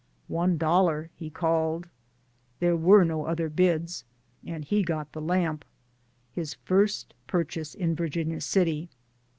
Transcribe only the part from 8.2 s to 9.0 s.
City.